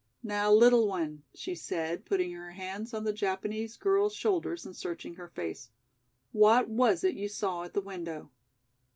[0.23, 5.13] "Now, little one," she said, putting her hands on the Japanese girl's shoulders and searching
[5.13, 5.69] her face,
[6.31, 8.31] "what was it you saw at the window?"